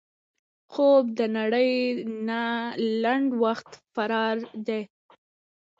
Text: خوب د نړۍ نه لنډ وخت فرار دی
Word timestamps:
خوب 0.71 1.03
د 1.19 1.21
نړۍ 1.37 1.71
نه 2.29 2.41
لنډ 3.03 3.29
وخت 3.43 3.69
فرار 3.93 4.37
دی 4.67 4.81